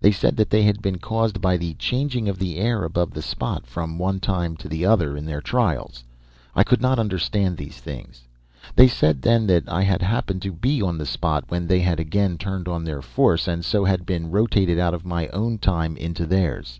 [0.00, 3.20] They said that they had been caused by the changing of the air above the
[3.20, 6.04] spot from the one time to the other in their trials.
[6.54, 8.28] I could not understand these things.
[8.76, 11.98] "They said then that I had happened to be on the spot when they had
[11.98, 15.96] again turned on their force and so had been rotated out of my own time
[15.96, 16.78] into theirs.